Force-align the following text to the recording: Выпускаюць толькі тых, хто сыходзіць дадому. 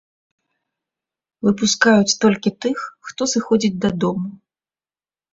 Выпускаюць 1.47 2.17
толькі 2.23 2.51
тых, 2.65 2.77
хто 3.09 3.27
сыходзіць 3.35 3.81
дадому. 3.85 4.29